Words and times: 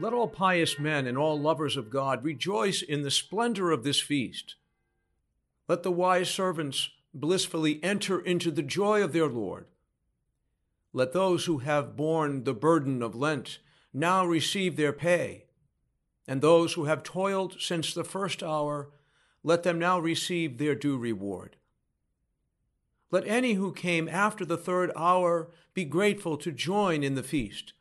Let 0.00 0.12
all 0.12 0.28
pious 0.28 0.78
men 0.78 1.08
and 1.08 1.18
all 1.18 1.40
lovers 1.40 1.76
of 1.76 1.90
God 1.90 2.22
rejoice 2.22 2.82
in 2.82 3.02
the 3.02 3.10
splendor 3.10 3.72
of 3.72 3.82
this 3.82 4.00
feast. 4.00 4.54
Let 5.66 5.82
the 5.82 5.90
wise 5.90 6.30
servants 6.30 6.90
blissfully 7.12 7.82
enter 7.82 8.20
into 8.20 8.52
the 8.52 8.62
joy 8.62 9.02
of 9.02 9.12
their 9.12 9.26
Lord. 9.26 9.66
Let 10.92 11.12
those 11.12 11.46
who 11.46 11.58
have 11.58 11.96
borne 11.96 12.44
the 12.44 12.54
burden 12.54 13.02
of 13.02 13.16
Lent 13.16 13.58
now 13.92 14.24
receive 14.24 14.76
their 14.76 14.92
pay, 14.92 15.46
and 16.28 16.40
those 16.40 16.74
who 16.74 16.84
have 16.84 17.02
toiled 17.02 17.60
since 17.60 17.92
the 17.92 18.04
first 18.04 18.42
hour, 18.42 18.90
let 19.42 19.64
them 19.64 19.80
now 19.80 19.98
receive 19.98 20.58
their 20.58 20.76
due 20.76 20.96
reward. 20.96 21.56
Let 23.10 23.26
any 23.26 23.54
who 23.54 23.72
came 23.72 24.08
after 24.08 24.44
the 24.44 24.58
third 24.58 24.92
hour 24.94 25.50
be 25.74 25.84
grateful 25.84 26.36
to 26.38 26.52
join 26.52 27.02
in 27.02 27.14
the 27.14 27.22
feast 27.22 27.72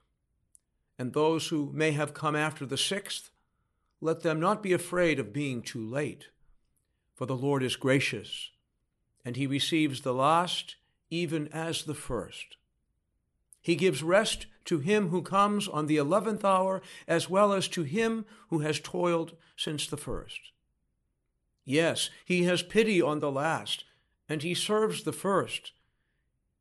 and 0.98 1.14
those 1.14 1.48
who 1.48 1.72
may 1.74 1.92
have 1.92 2.14
come 2.14 2.36
after 2.36 2.66
the 2.66 2.78
sixth, 2.78 3.32
let 4.02 4.22
them 4.22 4.40
not 4.40 4.64
be 4.64 4.74
afraid 4.74 5.20
of 5.20 5.34
being 5.34 5.62
too 5.62 5.86
late. 5.86 6.30
For 7.14 7.26
the 7.26 7.36
Lord 7.36 7.64
is 7.64 7.76
gracious, 7.76 8.52
and 9.26 9.36
he 9.36 9.48
receives 9.48 10.02
the 10.02 10.14
last 10.14 10.76
even 11.10 11.48
as 11.50 11.84
the 11.84 11.96
first. 11.96 12.58
He 13.62 13.76
gives 13.76 14.04
rest 14.04 14.46
to 14.66 14.80
him 14.80 15.10
who 15.10 15.22
comes 15.22 15.68
on 15.68 15.88
the 15.88 15.98
eleventh 15.98 16.46
hour, 16.46 16.82
as 17.08 17.30
well 17.30 17.54
as 17.54 17.68
to 17.70 17.84
him 17.84 18.26
who 18.50 18.60
has 18.60 18.80
toiled 18.80 19.34
since 19.56 19.88
the 19.88 19.98
first. 19.98 20.40
Yes, 21.66 22.10
he 22.24 22.44
has 22.44 22.64
pity 22.64 23.02
on 23.02 23.20
the 23.20 23.32
last, 23.32 23.84
and 24.30 24.44
he 24.44 24.54
serves 24.54 25.04
the 25.04 25.12
first. 25.12 25.72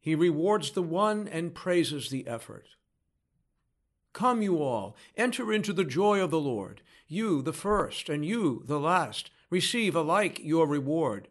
He 0.00 0.14
rewards 0.14 0.70
the 0.70 0.82
one 0.82 1.28
and 1.28 1.54
praises 1.54 2.10
the 2.10 2.26
effort. 2.26 2.66
Come, 4.16 4.40
you 4.40 4.62
all, 4.62 4.96
enter 5.14 5.52
into 5.52 5.74
the 5.74 5.84
joy 5.84 6.20
of 6.20 6.30
the 6.30 6.40
Lord. 6.40 6.80
You, 7.06 7.42
the 7.42 7.52
first, 7.52 8.08
and 8.08 8.24
you, 8.24 8.62
the 8.64 8.80
last, 8.80 9.30
receive 9.50 9.94
alike 9.94 10.40
your 10.42 10.66
reward. 10.66 11.28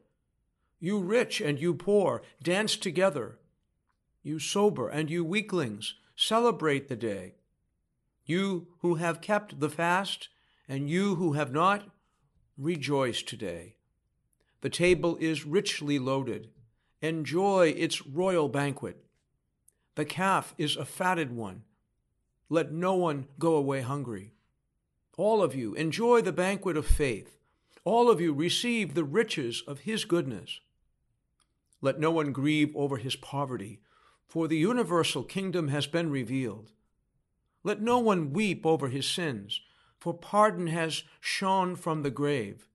You 0.80 1.00
rich 1.00 1.42
and 1.42 1.60
you 1.60 1.74
poor, 1.74 2.22
dance 2.44 2.78
together. 2.78 3.40
You 4.22 4.38
sober 4.38 4.88
and 4.88 5.10
you 5.10 5.26
weaklings, 5.26 5.96
celebrate 6.16 6.88
the 6.88 6.96
day. 6.96 7.34
You 8.24 8.68
who 8.82 8.96
have 8.96 9.20
kept 9.20 9.60
the 9.60 9.70
fast, 9.72 10.30
and 10.70 10.88
you 10.88 11.16
who 11.16 11.34
have 11.34 11.52
not, 11.52 11.90
rejoice 12.56 13.24
today. 13.24 13.78
The 14.62 14.70
table 14.70 15.18
is 15.20 15.44
richly 15.44 15.98
loaded. 15.98 16.50
Enjoy 17.02 17.74
its 17.76 18.06
royal 18.06 18.48
banquet. 18.48 19.04
The 19.96 20.06
calf 20.06 20.54
is 20.60 20.76
a 20.76 20.86
fatted 20.86 21.36
one 21.36 21.64
let 22.50 22.72
no 22.72 22.94
one 22.94 23.28
go 23.40 23.56
away 23.56 23.82
hungry. 23.82 24.34
All 25.18 25.42
of 25.42 25.56
you 25.56 25.74
enjoy 25.76 26.22
the 26.22 26.32
banquet 26.32 26.78
of 26.78 26.86
faith. 26.86 27.38
All 27.84 28.10
of 28.10 28.20
you 28.20 28.34
receive 28.34 28.94
the 28.94 29.04
riches 29.04 29.64
of 29.68 29.82
his 29.82 30.06
goodness. 30.06 30.60
Let 31.82 32.00
no 32.00 32.12
one 32.12 32.32
grieve 32.32 32.76
over 32.76 32.98
his 32.98 33.16
poverty, 33.16 33.80
for 34.28 34.48
the 34.48 34.58
universal 34.58 35.24
kingdom 35.24 35.70
has 35.70 35.88
been 35.88 36.10
revealed. 36.10 36.72
Let 37.64 37.82
no 37.82 38.00
one 38.00 38.34
weep 38.34 38.66
over 38.66 38.90
his 38.90 39.08
sins, 39.08 39.62
for 39.98 40.14
pardon 40.14 40.68
has 40.68 41.04
shone 41.20 41.76
from 41.76 42.04
the 42.04 42.12
grave. 42.12 42.68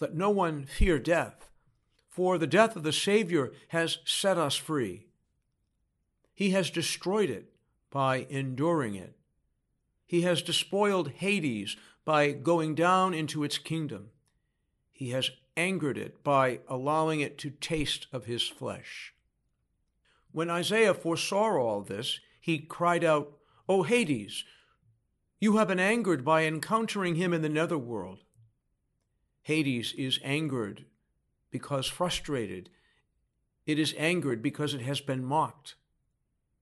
Let 0.00 0.14
no 0.14 0.30
one 0.30 0.64
fear 0.64 0.98
death, 0.98 1.50
for 2.08 2.38
the 2.38 2.46
death 2.46 2.76
of 2.76 2.82
the 2.82 2.92
Savior 2.92 3.52
has 3.68 3.98
set 4.04 4.38
us 4.38 4.54
free. 4.54 5.06
He 6.34 6.50
has 6.50 6.70
destroyed 6.70 7.30
it 7.30 7.52
by 7.90 8.26
enduring 8.28 8.94
it. 8.94 9.14
He 10.06 10.22
has 10.22 10.42
despoiled 10.42 11.10
Hades 11.10 11.76
by 12.04 12.32
going 12.32 12.74
down 12.74 13.14
into 13.14 13.44
its 13.44 13.58
kingdom. 13.58 14.10
He 14.92 15.10
has 15.10 15.30
angered 15.56 15.98
it 15.98 16.22
by 16.24 16.60
allowing 16.68 17.20
it 17.20 17.36
to 17.38 17.50
taste 17.50 18.06
of 18.12 18.24
his 18.24 18.48
flesh. 18.48 19.12
When 20.32 20.50
Isaiah 20.50 20.94
foresaw 20.94 21.58
all 21.58 21.82
this, 21.82 22.20
he 22.40 22.58
cried 22.58 23.04
out, 23.04 23.32
O 23.68 23.82
Hades, 23.82 24.44
you 25.40 25.56
have 25.56 25.68
been 25.68 25.80
angered 25.80 26.24
by 26.24 26.44
encountering 26.44 27.14
him 27.14 27.32
in 27.32 27.42
the 27.42 27.48
netherworld. 27.48 28.20
Hades 29.42 29.94
is 29.96 30.18
angered 30.22 30.84
because 31.50 31.86
frustrated. 31.86 32.70
It 33.66 33.78
is 33.78 33.94
angered 33.98 34.42
because 34.42 34.74
it 34.74 34.82
has 34.82 35.00
been 35.00 35.24
mocked. 35.24 35.74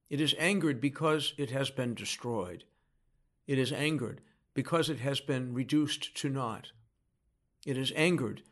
It 0.09 0.21
is 0.21 0.35
angered 0.39 0.81
because 0.81 1.35
it 1.37 1.51
has 1.51 1.71
been 1.71 1.95
destroyed. 1.95 2.65
It 3.47 3.59
is 3.59 3.73
angered 3.73 4.21
because 4.55 4.89
it 4.89 5.01
has 5.01 5.21
been 5.21 5.53
reduced 5.53 6.15
to 6.17 6.29
naught. 6.29 6.73
It 7.65 7.77
is 7.77 7.93
angered 7.97 8.43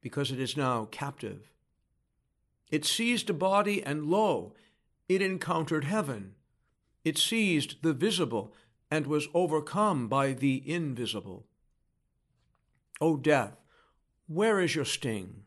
because 0.00 0.30
it 0.30 0.40
is 0.40 0.56
now 0.56 0.86
captive. 0.90 1.50
It 2.70 2.84
seized 2.84 3.28
a 3.28 3.34
body, 3.34 3.82
and 3.82 4.06
lo, 4.06 4.54
it 5.08 5.20
encountered 5.20 5.84
heaven. 5.84 6.34
It 7.04 7.18
seized 7.18 7.82
the 7.82 7.92
visible 7.92 8.54
and 8.90 9.06
was 9.06 9.28
overcome 9.34 10.08
by 10.08 10.32
the 10.32 10.62
invisible. 10.64 11.46
O 13.00 13.16
death, 13.16 13.56
where 14.26 14.60
is 14.60 14.74
your 14.74 14.84
sting? 14.84 15.42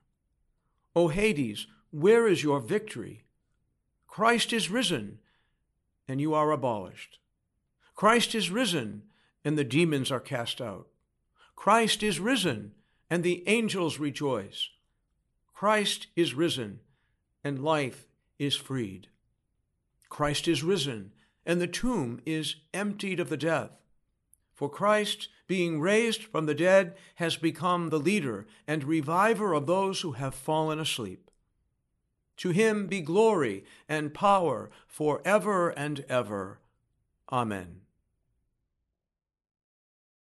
O 0.96 1.08
Hades, 1.08 1.68
where 1.92 2.28
is 2.28 2.44
your 2.44 2.60
victory? 2.60 3.24
Christ 4.08 4.52
is 4.54 4.70
risen 4.70 5.20
and 6.08 6.22
you 6.22 6.34
are 6.34 6.52
abolished. 6.52 7.20
Christ 7.96 8.36
is 8.36 8.50
risen, 8.50 9.04
and 9.44 9.58
the 9.58 9.64
demons 9.64 10.12
are 10.12 10.20
cast 10.20 10.62
out. 10.62 10.88
Christ 11.56 12.04
is 12.04 12.20
risen, 12.20 12.74
and 13.10 13.24
the 13.24 13.48
angels 13.48 14.00
rejoice. 14.00 14.70
Christ 15.54 16.08
is 16.16 16.34
risen, 16.34 16.80
and 17.44 17.64
life 17.64 18.08
is 18.38 18.56
freed. 18.56 19.08
Christ 20.10 20.48
is 20.48 20.64
risen, 20.64 21.12
and 21.46 21.62
the 21.62 21.68
tomb 21.68 22.20
is 22.26 22.58
emptied 22.74 23.20
of 23.20 23.30
the 23.30 23.38
death. 23.38 23.78
For 24.54 24.70
Christ, 24.70 25.30
being 25.48 25.80
raised 25.80 26.24
from 26.24 26.46
the 26.46 26.56
dead, 26.56 26.96
has 27.16 27.38
become 27.38 27.90
the 27.90 28.00
leader 28.00 28.48
and 28.68 28.84
reviver 28.84 29.54
of 29.54 29.68
those 29.68 30.02
who 30.02 30.14
have 30.14 30.34
fallen 30.34 30.80
asleep. 30.80 31.25
To 32.38 32.50
him 32.50 32.88
be 32.88 33.02
glory 33.02 33.64
and 33.88 34.14
power 34.14 34.70
for 34.88 35.22
ever 35.26 35.70
and 35.70 36.04
ever. 36.10 36.60
Amen. 37.32 37.85